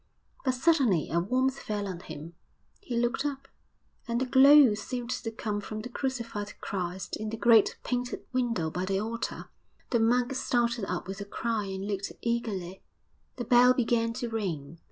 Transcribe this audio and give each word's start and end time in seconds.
But 0.43 0.55
suddenly 0.55 1.11
a 1.11 1.19
warmth 1.19 1.59
fell 1.59 1.87
on 1.87 1.99
him; 1.99 2.33
he 2.79 2.97
looked 2.97 3.23
up, 3.23 3.47
and 4.07 4.19
the 4.19 4.25
glow 4.25 4.73
seemed 4.73 5.11
to 5.11 5.29
come 5.29 5.61
from 5.61 5.81
the 5.81 5.89
crucified 5.89 6.59
Christ 6.59 7.15
in 7.17 7.29
the 7.29 7.37
great 7.37 7.77
painted 7.83 8.25
window 8.33 8.71
by 8.71 8.85
the 8.85 8.97
altar. 8.99 9.49
The 9.91 9.99
monk 9.99 10.33
started 10.33 10.85
up 10.91 11.07
with 11.07 11.21
a 11.21 11.25
cry 11.25 11.65
and 11.65 11.85
looked 11.85 12.11
eagerly; 12.21 12.81
the 13.35 13.45
bell 13.45 13.75
began 13.75 14.11
to 14.13 14.27
ring. 14.27 14.79